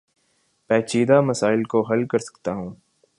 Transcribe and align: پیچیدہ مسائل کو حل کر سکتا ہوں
پیچیدہ 0.69 1.19
مسائل 1.21 1.63
کو 1.71 1.81
حل 1.81 2.05
کر 2.07 2.19
سکتا 2.19 2.53
ہوں 2.53 2.73